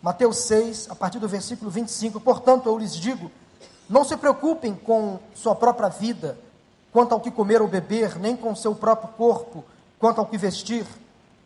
[0.01, 2.21] Mateus 6, a partir do versículo 25.
[2.21, 3.29] Portanto, eu lhes digo:
[3.88, 6.38] não se preocupem com sua própria vida,
[6.92, 9.64] quanto ao que comer ou beber, nem com seu próprio corpo,
[9.99, 10.87] quanto ao que vestir.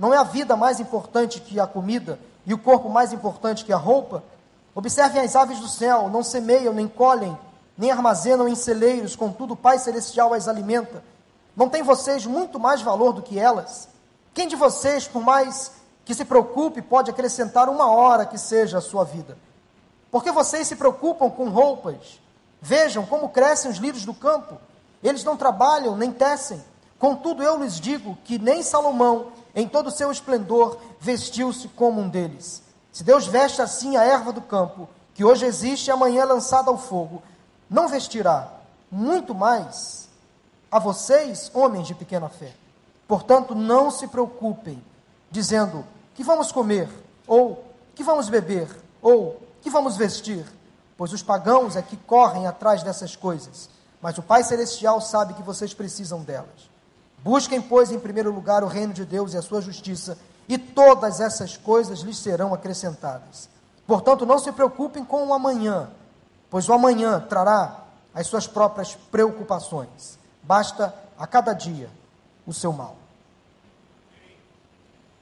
[0.02, 3.72] Não é a vida mais importante que a comida, e o corpo mais importante que
[3.72, 4.24] a roupa?
[4.74, 7.38] Observem as aves do céu: não semeiam, nem colhem,
[7.78, 11.04] nem armazenam em celeiros, contudo o Pai Celestial as alimenta.
[11.54, 13.88] Não tem vocês muito mais valor do que elas?
[14.34, 15.70] Quem de vocês, por mais
[16.04, 19.38] que se preocupe pode acrescentar uma hora que seja a sua vida.
[20.10, 22.20] Porque vocês se preocupam com roupas.
[22.60, 24.58] Vejam como crescem os lírios do campo.
[25.00, 26.60] Eles não trabalham nem tecem.
[26.98, 32.08] Contudo, eu lhes digo que nem Salomão, em todo o seu esplendor, vestiu-se como um
[32.08, 32.62] deles.
[32.92, 36.70] Se Deus veste assim a erva do campo, que hoje existe e amanhã é lançada
[36.70, 37.22] ao fogo,
[37.68, 38.48] não vestirá
[38.90, 40.08] muito mais
[40.70, 42.52] a vocês, homens de pequena fé.
[43.06, 44.82] Portanto, não se preocupem
[45.30, 45.84] dizendo:
[46.14, 46.88] que vamos comer?
[47.26, 48.68] Ou que vamos beber?
[49.00, 50.44] Ou que vamos vestir?
[50.96, 53.68] Pois os pagãos é que correm atrás dessas coisas,
[54.00, 56.71] mas o Pai Celestial sabe que vocês precisam delas.
[57.22, 61.20] Busquem, pois, em primeiro lugar o reino de Deus e a sua justiça, e todas
[61.20, 63.48] essas coisas lhes serão acrescentadas.
[63.86, 65.90] Portanto, não se preocupem com o amanhã,
[66.50, 70.18] pois o amanhã trará as suas próprias preocupações.
[70.42, 71.88] Basta a cada dia
[72.46, 72.96] o seu mal.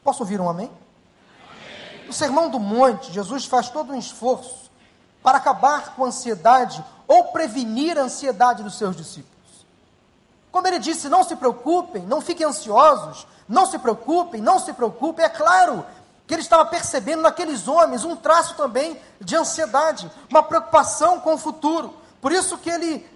[0.03, 0.71] Posso ouvir um amém?
[2.07, 4.71] No Sermão do Monte, Jesus faz todo um esforço
[5.23, 9.40] para acabar com a ansiedade ou prevenir a ansiedade dos seus discípulos.
[10.51, 15.25] Como ele disse, não se preocupem, não fiquem ansiosos, não se preocupem, não se preocupem.
[15.25, 15.85] É claro
[16.27, 21.39] que ele estava percebendo naqueles homens um traço também de ansiedade, uma preocupação com o
[21.39, 21.95] futuro.
[22.21, 23.09] Por isso que ele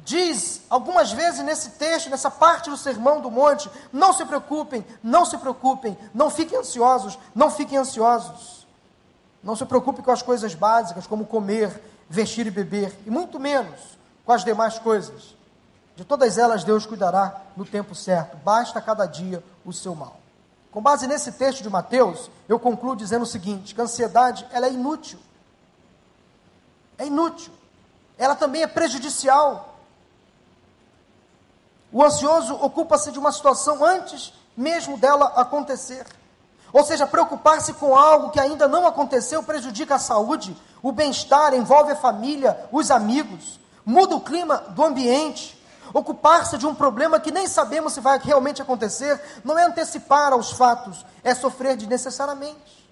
[0.00, 5.24] diz algumas vezes nesse texto, nessa parte do Sermão do Monte: não se preocupem, não
[5.24, 8.66] se preocupem, não fiquem ansiosos, não fiquem ansiosos.
[9.42, 13.78] Não se preocupe com as coisas básicas, como comer, vestir e beber, e muito menos
[14.24, 15.35] com as demais coisas.
[15.96, 20.20] De todas elas Deus cuidará no tempo certo, basta cada dia o seu mal.
[20.70, 24.66] Com base nesse texto de Mateus, eu concluo dizendo o seguinte: que a ansiedade ela
[24.66, 25.18] é inútil.
[26.98, 27.52] É inútil.
[28.18, 29.74] Ela também é prejudicial.
[31.90, 36.06] O ansioso ocupa-se de uma situação antes mesmo dela acontecer.
[36.72, 41.92] Ou seja, preocupar-se com algo que ainda não aconteceu prejudica a saúde, o bem-estar, envolve
[41.92, 45.55] a família, os amigos, muda o clima do ambiente.
[45.92, 50.50] Ocupar-se de um problema que nem sabemos se vai realmente acontecer não é antecipar aos
[50.50, 52.86] fatos, é sofrer desnecessariamente.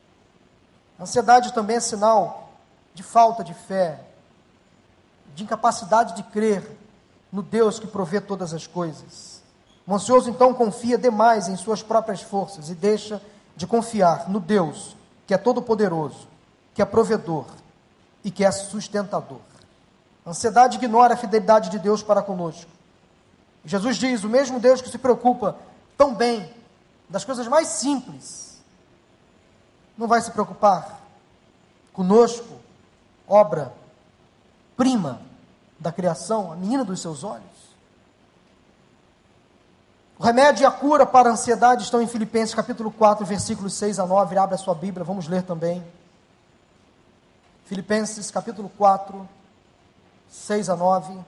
[0.99, 2.51] A ansiedade também é sinal
[2.95, 4.01] de falta de fé,
[5.35, 6.79] de incapacidade de crer
[7.33, 9.43] no Deus que provê todas as coisas.
[9.87, 13.21] O ansioso então confia demais em suas próprias forças e deixa
[13.57, 16.29] de confiar no Deus que é todo-poderoso,
[16.75, 17.47] que é provedor
[18.23, 19.41] e que é sustentador.
[20.25, 22.71] A ansiedade ignora a fidelidade de Deus para conosco.
[23.65, 25.57] Jesus diz: o mesmo Deus que se preocupa
[25.97, 26.53] tão bem
[27.09, 28.63] das coisas mais simples,
[29.97, 31.01] não vai se preocupar
[31.93, 32.61] conosco,
[33.27, 33.73] obra
[34.77, 35.21] prima
[35.79, 37.45] da criação, a menina dos seus olhos.
[40.19, 43.99] O remédio e a cura para a ansiedade estão em Filipenses capítulo 4, versículos 6
[43.99, 44.39] a 9.
[44.39, 45.85] Abre a sua Bíblia, vamos ler também.
[47.65, 49.29] Filipenses capítulo 4,
[50.29, 51.19] 6 a 9.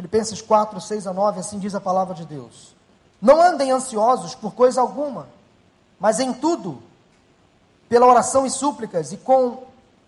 [0.00, 2.74] Filipenses 4, 6 a 9, assim diz a palavra de Deus.
[3.20, 5.28] Não andem ansiosos por coisa alguma,
[5.98, 6.82] mas em tudo,
[7.86, 9.62] pela oração e súplicas e com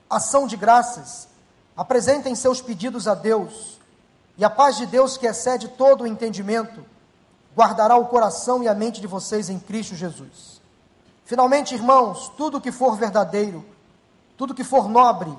[0.08, 1.28] ação de graças,
[1.76, 3.78] apresentem seus pedidos a Deus,
[4.38, 6.82] e a paz de Deus, que excede todo o entendimento,
[7.54, 10.62] guardará o coração e a mente de vocês em Cristo Jesus.
[11.26, 13.62] Finalmente, irmãos, tudo que for verdadeiro,
[14.38, 15.36] tudo que for nobre,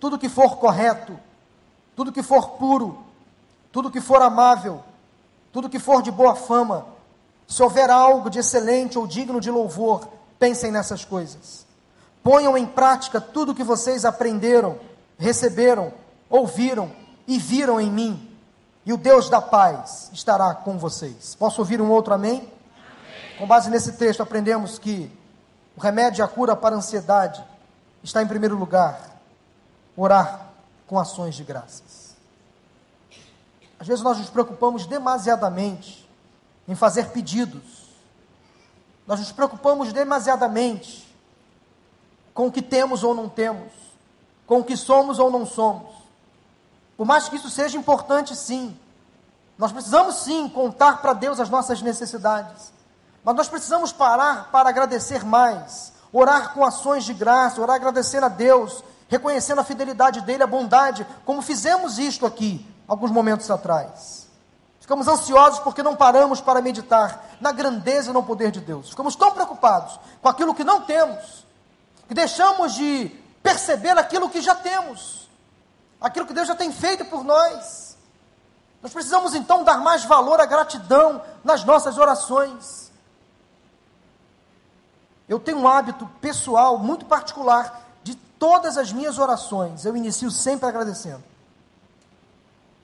[0.00, 1.20] tudo que for correto,
[1.94, 3.07] tudo que for puro,
[3.72, 4.82] tudo que for amável,
[5.52, 6.86] tudo que for de boa fama,
[7.46, 11.66] se houver algo de excelente ou digno de louvor, pensem nessas coisas.
[12.22, 14.78] Ponham em prática tudo o que vocês aprenderam,
[15.18, 15.92] receberam,
[16.28, 16.92] ouviram
[17.26, 18.36] e viram em mim,
[18.84, 21.34] e o Deus da paz estará com vocês.
[21.34, 22.36] Posso ouvir um outro amém?
[22.38, 22.50] amém?
[23.38, 25.10] Com base nesse texto, aprendemos que
[25.76, 27.44] o remédio e a cura para a ansiedade
[28.02, 29.20] está, em primeiro lugar,
[29.96, 30.48] orar
[30.86, 32.16] com ações de graças.
[33.78, 36.08] Às vezes nós nos preocupamos demasiadamente
[36.66, 37.88] em fazer pedidos,
[39.06, 41.06] nós nos preocupamos demasiadamente
[42.34, 43.72] com o que temos ou não temos,
[44.46, 45.94] com o que somos ou não somos.
[46.96, 48.76] Por mais que isso seja importante, sim,
[49.56, 52.72] nós precisamos sim contar para Deus as nossas necessidades,
[53.24, 58.28] mas nós precisamos parar para agradecer mais, orar com ações de graça, orar agradecendo a
[58.28, 64.26] Deus, reconhecendo a fidelidade dele, a bondade, como fizemos isto aqui alguns momentos atrás.
[64.80, 68.88] Ficamos ansiosos porque não paramos para meditar na grandeza e no poder de Deus.
[68.88, 71.46] Ficamos tão preocupados com aquilo que não temos
[72.08, 73.10] que deixamos de
[73.42, 75.28] perceber aquilo que já temos,
[76.00, 77.96] aquilo que Deus já tem feito por nós.
[78.82, 82.90] Nós precisamos então dar mais valor à gratidão nas nossas orações.
[85.28, 90.66] Eu tenho um hábito pessoal muito particular de todas as minhas orações, eu inicio sempre
[90.66, 91.22] agradecendo.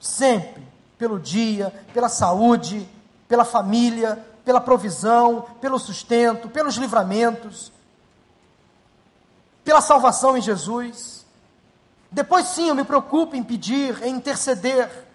[0.05, 0.67] Sempre
[0.99, 2.88] pelo dia, pela saúde,
[3.27, 7.73] pela família, pela provisão, pelo sustento, pelos livramentos
[9.64, 11.25] pela salvação em Jesus.
[12.11, 15.09] Depois sim, eu me preocupo em pedir, em interceder.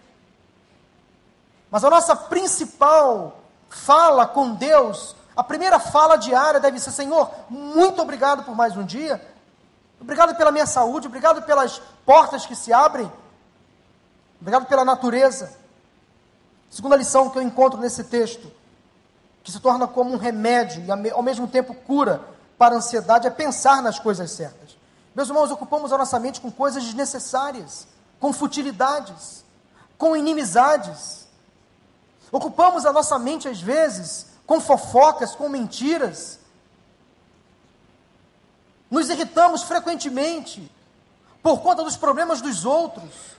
[1.70, 8.02] Mas a nossa principal fala com Deus, a primeira fala diária deve ser: Senhor, muito
[8.02, 9.24] obrigado por mais um dia.
[10.02, 13.10] Obrigado pela minha saúde, obrigado pelas portas que se abrem.
[14.40, 15.58] Obrigado pela natureza.
[16.70, 18.52] Segunda lição que eu encontro nesse texto,
[19.44, 22.22] que se torna como um remédio e ao mesmo tempo cura
[22.58, 24.78] para a ansiedade é pensar nas coisas certas.
[25.16, 27.88] Meus irmãos, ocupamos a nossa mente com coisas desnecessárias,
[28.20, 29.44] com futilidades,
[29.98, 31.28] com inimizades.
[32.32, 36.40] Ocupamos a nossa mente, às vezes, com fofocas, com mentiras.
[38.90, 40.72] Nos irritamos frequentemente
[41.42, 43.39] por conta dos problemas dos outros.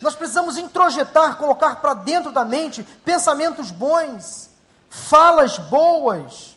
[0.00, 4.50] Nós precisamos introjetar, colocar para dentro da mente pensamentos bons,
[4.90, 6.56] falas boas,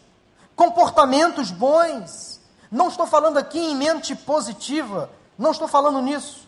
[0.55, 2.39] comportamentos bons.
[2.69, 6.47] Não estou falando aqui em mente positiva, não estou falando nisso.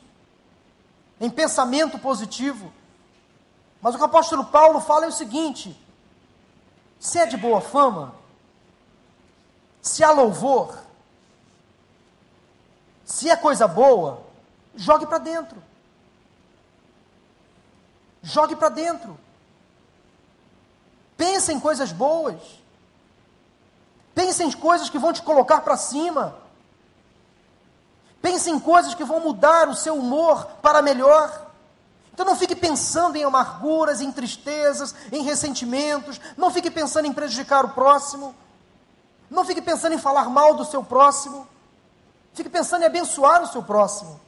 [1.20, 2.74] Em pensamento positivo.
[3.82, 5.80] Mas o que o apóstolo Paulo fala é o seguinte:
[7.00, 8.14] se é de boa fama,
[9.82, 10.78] se há louvor,
[13.06, 14.22] se é coisa boa,
[14.76, 15.62] jogue para dentro.
[18.22, 19.18] Jogue para dentro.
[21.18, 22.40] Pense em coisas boas.
[24.14, 26.36] Pense em coisas que vão te colocar para cima.
[28.22, 31.52] Pense em coisas que vão mudar o seu humor para melhor.
[32.14, 37.66] Então não fique pensando em amarguras, em tristezas, em ressentimentos, não fique pensando em prejudicar
[37.66, 38.36] o próximo,
[39.30, 41.48] não fique pensando em falar mal do seu próximo,
[42.34, 44.20] fique pensando em abençoar o seu próximo.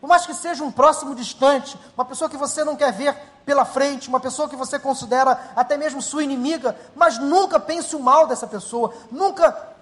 [0.00, 3.64] Por mais que seja um próximo distante, uma pessoa que você não quer ver pela
[3.64, 8.26] frente, uma pessoa que você considera até mesmo sua inimiga, mas nunca pense o mal
[8.26, 9.74] dessa pessoa, nunca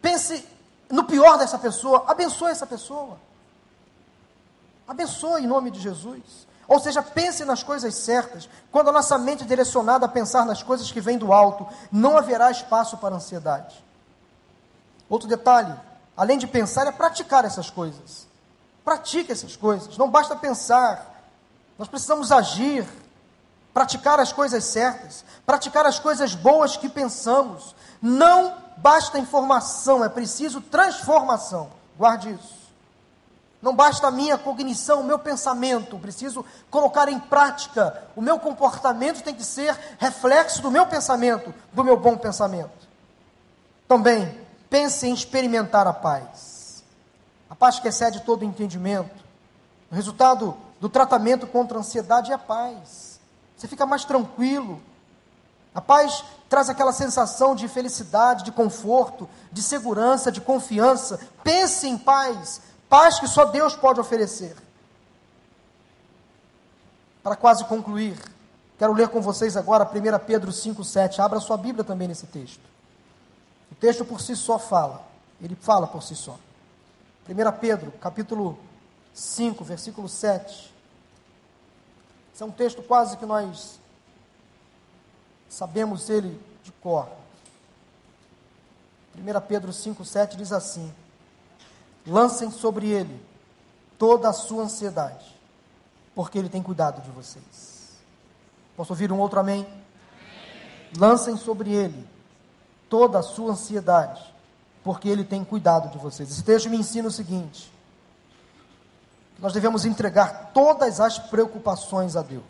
[0.00, 0.46] pense
[0.88, 3.18] no pior dessa pessoa, abençoe essa pessoa.
[4.86, 6.46] Abençoe em nome de Jesus.
[6.68, 8.48] Ou seja, pense nas coisas certas.
[8.70, 12.16] Quando a nossa mente é direcionada a pensar nas coisas que vêm do alto, não
[12.16, 13.82] haverá espaço para ansiedade.
[15.08, 15.74] Outro detalhe,
[16.16, 18.27] além de pensar, é praticar essas coisas.
[18.88, 19.98] Pratique essas coisas.
[19.98, 21.22] Não basta pensar,
[21.78, 22.88] nós precisamos agir,
[23.74, 27.76] praticar as coisas certas, praticar as coisas boas que pensamos.
[28.00, 31.68] Não basta informação, é preciso transformação.
[31.98, 32.56] Guarde isso.
[33.60, 38.04] Não basta a minha cognição, o meu pensamento, preciso colocar em prática.
[38.16, 42.88] O meu comportamento tem que ser reflexo do meu pensamento, do meu bom pensamento.
[43.86, 46.57] Também, pense em experimentar a paz.
[47.48, 49.24] A paz que excede todo entendimento.
[49.90, 53.18] O resultado do tratamento contra a ansiedade é a paz.
[53.56, 54.80] Você fica mais tranquilo.
[55.74, 61.20] A paz traz aquela sensação de felicidade, de conforto, de segurança, de confiança.
[61.42, 64.56] Pense em paz Paz que só Deus pode oferecer.
[67.22, 68.18] Para quase concluir,
[68.78, 71.18] quero ler com vocês agora 1 Pedro 5,7.
[71.18, 72.62] Abra sua Bíblia também nesse texto.
[73.70, 75.06] O texto por si só fala.
[75.40, 76.38] Ele fala por si só.
[77.28, 78.58] 1 Pedro, capítulo
[79.12, 80.72] 5, versículo 7.
[82.32, 83.78] Esse é um texto quase que nós
[85.46, 87.06] sabemos ele de cor.
[89.14, 90.90] 1 Pedro 5, 7 diz assim:
[92.06, 93.22] Lancem sobre ele
[93.98, 95.38] toda a sua ansiedade,
[96.14, 97.98] porque ele tem cuidado de vocês.
[98.74, 99.66] Posso ouvir um outro amém?
[99.66, 99.84] amém?
[100.96, 102.08] Lancem sobre ele
[102.88, 104.22] toda a sua ansiedade,
[104.88, 106.30] porque ele tem cuidado de vocês.
[106.30, 107.70] Esse texto me ensina o seguinte:
[109.38, 112.42] nós devemos entregar todas as preocupações a Deus.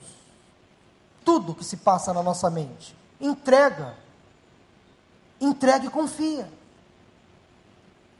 [1.24, 3.96] Tudo que se passa na nossa mente, entrega.
[5.40, 6.48] Entrega e confia.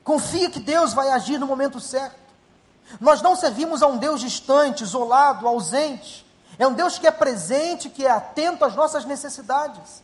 [0.03, 2.19] Confia que Deus vai agir no momento certo.
[3.01, 6.27] Nós não servimos a um Deus distante, isolado, ausente.
[6.59, 10.03] É um Deus que é presente, que é atento às nossas necessidades.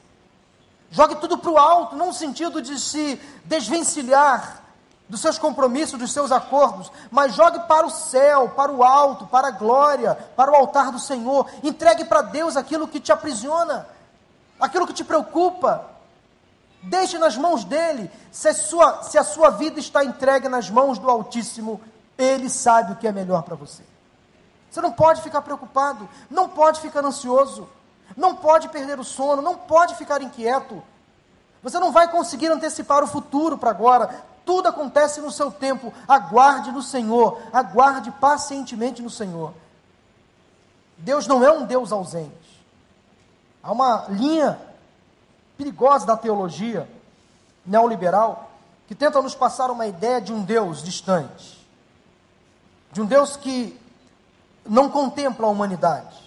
[0.94, 4.62] Jogue tudo para o alto, não no sentido de se desvencilhar
[5.08, 9.48] dos seus compromissos, dos seus acordos, mas jogue para o céu, para o alto, para
[9.48, 11.50] a glória, para o altar do Senhor.
[11.64, 13.88] Entregue para Deus aquilo que te aprisiona,
[14.60, 15.84] aquilo que te preocupa.
[16.80, 18.08] Deixe nas mãos dele.
[18.30, 21.80] Se a, sua, se a sua vida está entregue nas mãos do Altíssimo,
[22.16, 23.82] ele sabe o que é melhor para você.
[24.70, 27.68] Você não pode ficar preocupado, não pode ficar ansioso,
[28.16, 30.82] não pode perder o sono, não pode ficar inquieto.
[31.62, 34.24] Você não vai conseguir antecipar o futuro para agora.
[34.44, 35.92] Tudo acontece no seu tempo.
[36.06, 39.54] Aguarde no Senhor, aguarde pacientemente no Senhor.
[40.98, 42.62] Deus não é um Deus ausente.
[43.62, 44.58] Há uma linha
[45.56, 46.88] perigosa da teologia
[47.64, 48.50] neoliberal,
[48.86, 51.66] que tenta nos passar uma ideia de um Deus distante,
[52.92, 53.80] de um Deus que
[54.66, 56.23] não contempla a humanidade,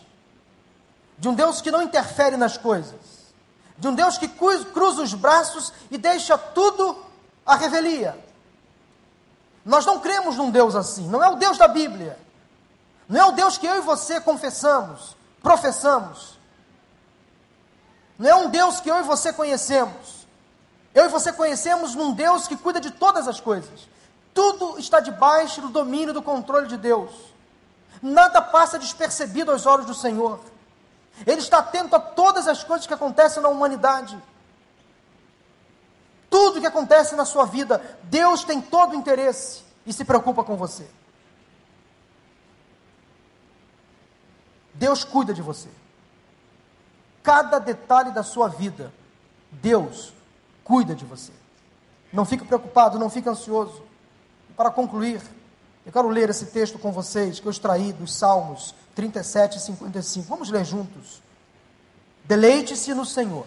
[1.17, 2.99] de um Deus que não interfere nas coisas,
[3.77, 6.97] de um Deus que cruza os braços e deixa tudo
[7.45, 8.17] à revelia.
[9.65, 12.17] Nós não cremos num Deus assim, não é o Deus da Bíblia,
[13.07, 16.37] não é o Deus que eu e você confessamos, professamos.
[18.17, 20.27] Não é um Deus que eu e você conhecemos.
[20.93, 23.87] Eu e você conhecemos um Deus que cuida de todas as coisas.
[24.33, 27.11] Tudo está debaixo do domínio, do controle de Deus.
[28.01, 30.39] Nada passa despercebido aos olhos do Senhor.
[31.25, 34.21] Ele está atento a todas as coisas que acontecem na humanidade.
[36.29, 40.55] Tudo que acontece na sua vida, Deus tem todo o interesse e se preocupa com
[40.55, 40.87] você.
[44.73, 45.69] Deus cuida de você
[47.27, 48.93] cada detalhe da sua vida,
[49.51, 50.13] Deus
[50.63, 51.33] cuida de você.
[52.13, 53.83] Não fique preocupado, não fique ansioso.
[54.55, 55.21] Para concluir,
[55.85, 60.27] eu quero ler esse texto com vocês, que eu extraí dos Salmos 37 e 55.
[60.27, 61.21] Vamos ler juntos.
[62.25, 63.45] Deleite-se no Senhor,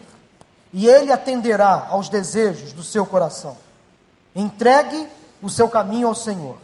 [0.73, 3.57] e Ele atenderá aos desejos do seu coração.
[4.33, 5.09] Entregue
[5.43, 6.57] o seu caminho ao Senhor.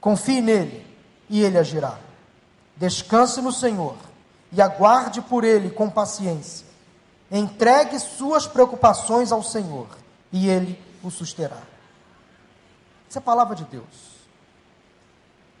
[0.00, 0.84] Confie nele,
[1.30, 1.96] e Ele agirá.
[2.76, 3.94] Descanse no Senhor
[4.50, 6.66] e aguarde por ele com paciência.
[7.30, 9.86] Entregue suas preocupações ao Senhor
[10.32, 11.58] e ele o susterá.
[13.08, 13.84] Essa é a palavra de Deus.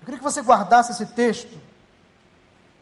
[0.00, 1.56] Eu queria que você guardasse esse texto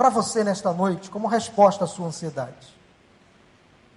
[0.02, 2.76] para você nesta noite, como resposta à sua ansiedade.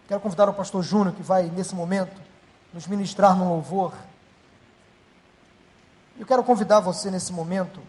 [0.08, 2.22] Quero convidar o pastor Júnior, que vai nesse momento
[2.72, 3.91] nos ministrar no louvor.
[6.20, 7.82] Eu quero convidar você nesse momento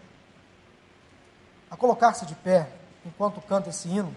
[1.69, 2.71] a colocar-se de pé
[3.05, 4.11] enquanto canta esse hino,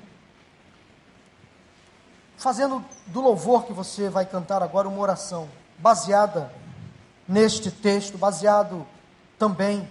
[2.38, 5.46] fazendo do louvor que você vai cantar agora uma oração
[5.76, 6.50] baseada
[7.28, 8.86] neste texto, baseado
[9.38, 9.86] também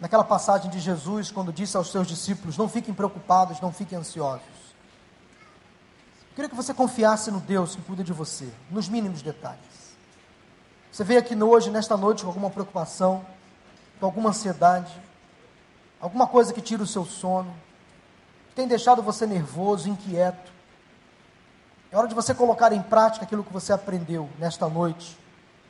[0.00, 4.42] naquela passagem de Jesus, quando disse aos seus discípulos: Não fiquem preocupados, não fiquem ansiosos.
[6.30, 9.94] Eu queria que você confiasse no Deus que cuida de você, nos mínimos detalhes.
[10.90, 13.24] Você veio aqui hoje, nesta noite, com alguma preocupação,
[14.00, 14.92] com alguma ansiedade,
[16.00, 17.54] alguma coisa que tira o seu sono,
[18.48, 20.52] que tem deixado você nervoso, inquieto.
[21.90, 25.16] É hora de você colocar em prática aquilo que você aprendeu nesta noite,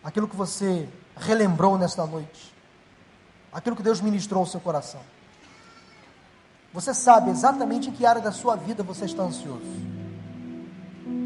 [0.03, 2.54] aquilo que você relembrou nesta noite
[3.55, 5.01] aquilo que Deus ministrou ao seu coração.
[6.73, 9.63] Você sabe exatamente em que área da sua vida você está ansioso.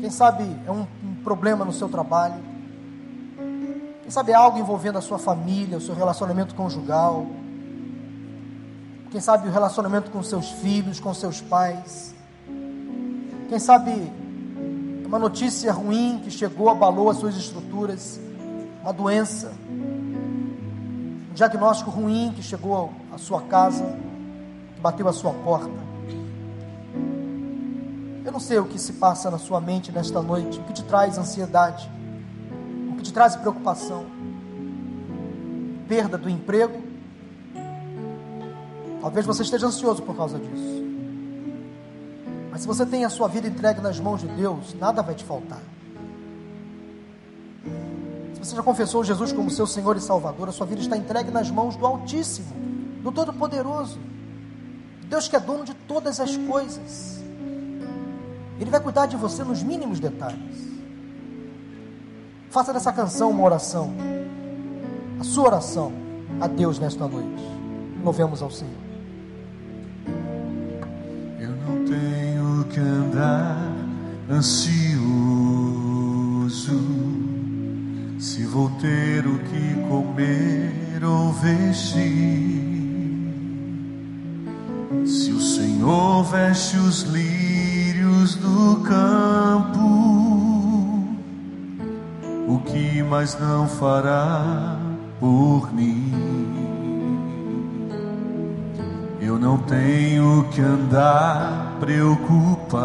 [0.01, 2.45] Quem sabe é um, um problema no seu trabalho.
[4.03, 7.27] Quem sabe é algo envolvendo a sua família, o seu relacionamento conjugal.
[9.11, 12.15] Quem sabe o relacionamento com seus filhos, com seus pais.
[13.49, 14.13] Quem sabe
[15.07, 18.21] uma notícia ruim que chegou, abalou as suas estruturas,
[18.83, 19.51] uma doença
[21.39, 23.85] diagnóstico ruim que chegou à sua casa,
[24.75, 25.71] que bateu à sua porta.
[28.25, 30.83] Eu não sei o que se passa na sua mente nesta noite, o que te
[30.83, 31.89] traz ansiedade,
[32.91, 34.05] o que te traz preocupação,
[35.87, 36.83] perda do emprego.
[39.01, 40.85] Talvez você esteja ansioso por causa disso.
[42.51, 45.23] Mas se você tem a sua vida entregue nas mãos de Deus, nada vai te
[45.23, 45.63] faltar.
[48.39, 51.29] Se você já confessou Jesus como seu Senhor e Salvador, a sua vida está entregue
[51.29, 52.47] nas mãos do Altíssimo,
[53.03, 53.99] do Todo-Poderoso,
[55.09, 57.19] Deus que é dono de todas as coisas.
[58.61, 60.69] Ele vai cuidar de você nos mínimos detalhes.
[62.49, 63.93] Faça dessa canção uma oração,
[65.19, 65.93] a sua oração
[66.41, 67.43] a Deus nesta noite.
[68.05, 68.73] Louvemos ao Senhor.
[71.41, 73.59] Eu não tenho que andar
[74.31, 74.88] ansioso
[78.49, 81.99] vou ter o que comer ou vestir.
[85.05, 89.79] Se o Senhor veste os lírios do campo,
[92.49, 94.79] o que mais não fará
[95.21, 96.13] por mim?
[99.21, 102.79] Eu não tenho que andar preocupado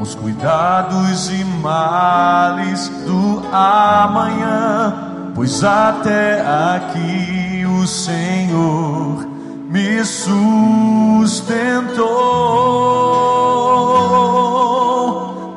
[0.00, 4.94] os cuidados e males do amanhã,
[5.34, 6.40] pois até
[6.74, 9.28] aqui o Senhor
[9.68, 10.38] me sustentou.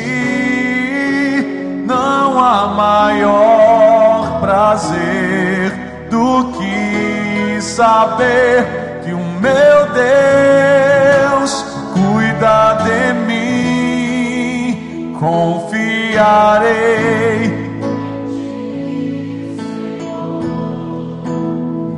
[2.40, 5.72] não há maior prazer
[6.08, 15.14] do que saber que o meu Deus cuida de mim.
[15.20, 16.70] Confiarei.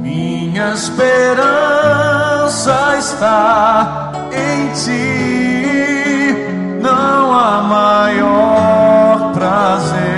[0.00, 1.36] Minha esperança
[2.98, 6.34] está em ti.
[6.82, 10.11] Não há maior prazer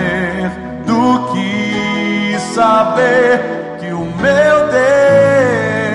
[2.54, 4.68] saber que o meu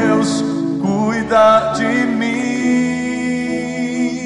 [0.05, 0.43] Deus
[0.81, 2.29] cuida de mim.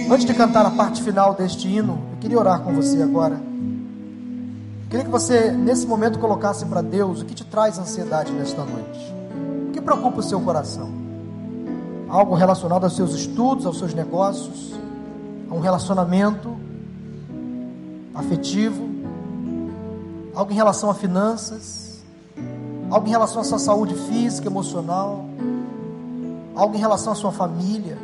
[0.10, 3.40] Antes de cantar a parte final deste hino, eu queria orar com você agora.
[4.90, 9.14] Queria que você, nesse momento, colocasse para Deus o que te traz ansiedade nesta noite.
[9.70, 10.90] O que preocupa o seu coração?
[12.10, 14.74] Algo relacionado aos seus estudos, aos seus negócios,
[15.50, 16.58] a um relacionamento
[18.14, 18.90] afetivo,
[20.36, 21.83] algo em relação a finanças,
[22.94, 25.26] algo em relação à sua saúde física, emocional,
[26.56, 27.98] algo em relação à sua família,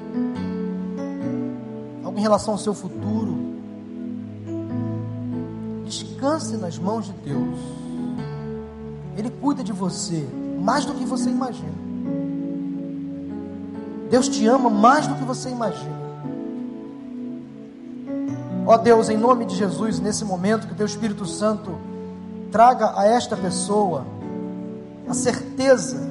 [2.04, 3.38] algo em relação ao seu futuro.
[5.86, 7.60] Descanse nas mãos de Deus.
[9.16, 10.28] Ele cuida de você
[10.60, 11.70] mais do que você imagina.
[14.10, 16.00] Deus te ama mais do que você imagina.
[18.66, 21.78] Ó Deus, em nome de Jesus, nesse momento, que o Teu Espírito Santo
[22.52, 24.18] traga a esta pessoa
[25.10, 26.08] a certeza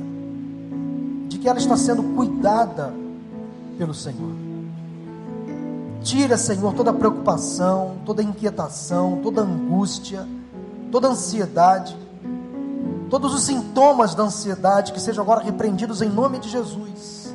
[1.28, 2.92] de que ela está sendo cuidada
[3.78, 4.32] pelo Senhor.
[6.02, 10.26] Tira, Senhor, toda preocupação, toda inquietação, toda angústia,
[10.90, 11.96] toda ansiedade,
[13.08, 17.32] todos os sintomas da ansiedade que sejam agora repreendidos em nome de Jesus.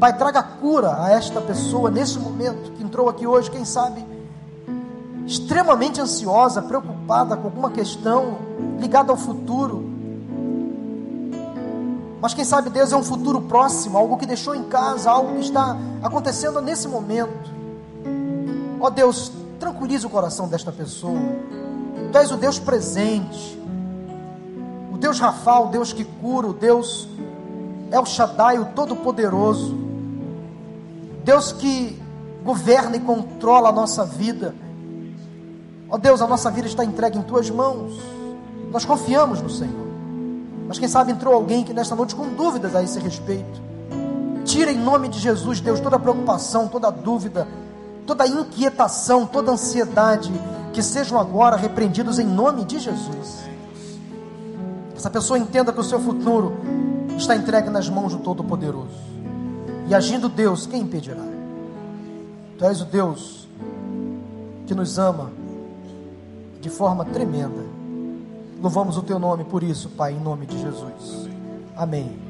[0.00, 4.04] Pai, traga cura a esta pessoa nesse momento que entrou aqui hoje, quem sabe,
[5.24, 8.38] extremamente ansiosa, preocupada com alguma questão
[8.80, 9.93] ligada ao futuro.
[12.24, 15.40] Mas quem sabe Deus é um futuro próximo, algo que deixou em casa, algo que
[15.40, 17.52] está acontecendo nesse momento.
[18.80, 21.20] Ó oh Deus, tranquilize o coração desta pessoa.
[22.10, 23.62] Tu és o Deus presente,
[24.90, 27.06] o Deus Rafa, o Deus que cura, o Deus
[27.90, 29.76] é o Shaddai, o Todo-Poderoso,
[31.22, 32.02] Deus que
[32.42, 34.54] governa e controla a nossa vida.
[35.90, 37.92] Ó oh Deus, a nossa vida está entregue em tuas mãos.
[38.72, 39.83] Nós confiamos no Senhor.
[40.66, 43.62] Mas quem sabe entrou alguém que nesta noite com dúvidas a esse respeito.
[44.44, 47.46] Tira em nome de Jesus, Deus, toda preocupação, toda dúvida,
[48.06, 50.32] toda inquietação, toda ansiedade,
[50.72, 53.44] que sejam agora repreendidos em nome de Jesus.
[54.96, 56.54] Essa pessoa entenda que o seu futuro
[57.16, 59.14] está entregue nas mãos do Todo-Poderoso.
[59.88, 61.22] E agindo Deus, quem impedirá?
[62.58, 63.48] Tu és o Deus
[64.66, 65.30] que nos ama
[66.60, 67.63] de forma tremenda.
[68.64, 71.28] Louvamos o teu nome por isso, Pai, em nome de Jesus.
[71.76, 72.23] Amém.